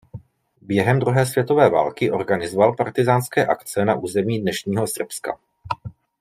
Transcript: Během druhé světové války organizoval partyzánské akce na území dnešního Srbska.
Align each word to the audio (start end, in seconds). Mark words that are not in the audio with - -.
Během 0.61 0.99
druhé 0.99 1.25
světové 1.25 1.69
války 1.69 2.11
organizoval 2.11 2.75
partyzánské 2.75 3.45
akce 3.45 3.85
na 3.85 3.95
území 3.95 4.39
dnešního 4.41 4.87
Srbska. 4.87 5.37